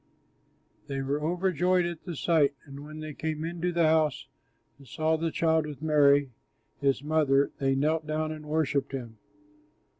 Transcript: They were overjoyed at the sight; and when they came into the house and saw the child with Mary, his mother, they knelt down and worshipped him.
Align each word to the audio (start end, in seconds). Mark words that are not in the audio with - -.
They 0.87 0.99
were 1.03 1.21
overjoyed 1.21 1.85
at 1.85 2.05
the 2.05 2.15
sight; 2.15 2.55
and 2.65 2.83
when 2.83 3.01
they 3.01 3.13
came 3.13 3.45
into 3.45 3.71
the 3.71 3.85
house 3.85 4.25
and 4.79 4.87
saw 4.87 5.15
the 5.15 5.29
child 5.29 5.67
with 5.67 5.79
Mary, 5.83 6.31
his 6.79 7.03
mother, 7.03 7.51
they 7.59 7.75
knelt 7.75 8.07
down 8.07 8.31
and 8.31 8.47
worshipped 8.47 8.93
him. 8.93 9.19